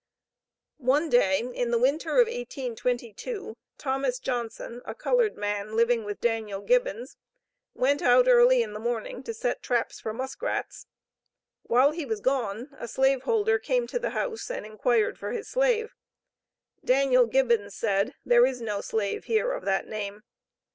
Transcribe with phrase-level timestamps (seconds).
[0.77, 6.61] One day, in the winter of 1822, Thomas Johnson, a colored man, living with Daniel
[6.61, 7.17] Gibbons,
[7.75, 10.87] went out early in the morning, to set traps for muskrats.
[11.61, 15.47] While he was gone, a slave holder came to the house and inquired for his
[15.47, 15.93] slave.
[16.83, 20.23] Daniel Gibbons said: "There is no slave here of that name."